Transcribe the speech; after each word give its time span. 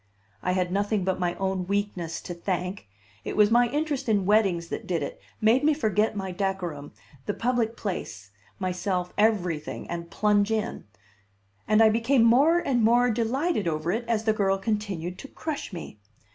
I 0.41 0.53
had 0.53 0.71
nothing 0.71 1.03
but 1.03 1.19
my 1.19 1.35
own 1.35 1.67
weakness 1.67 2.21
to 2.21 2.33
thank; 2.33 2.87
it 3.23 3.37
was 3.37 3.51
my 3.51 3.69
interest 3.69 4.09
in 4.09 4.25
weddings 4.25 4.69
that 4.69 4.87
did 4.87 5.03
it, 5.03 5.21
made 5.39 5.63
me 5.63 5.75
forget 5.75 6.15
my 6.15 6.31
decorum, 6.31 6.91
the 7.27 7.35
public 7.35 7.77
place, 7.77 8.31
myself, 8.57 9.13
everything, 9.15 9.87
and 9.91 10.09
plunge 10.09 10.49
in. 10.49 10.85
And 11.67 11.83
I 11.83 11.89
became 11.89 12.23
more 12.23 12.57
and 12.57 12.83
more 12.83 13.11
delighted 13.11 13.67
over 13.67 13.91
it 13.91 14.03
as 14.07 14.23
the 14.23 14.33
girl 14.33 14.57
continued 14.57 15.19
to 15.19 15.27
crush 15.27 15.71
me. 15.71 15.99